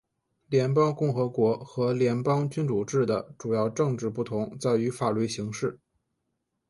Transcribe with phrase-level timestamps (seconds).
[0.49, 5.79] 联邦共和国和联邦君主制的主要政治不同在于法律形式。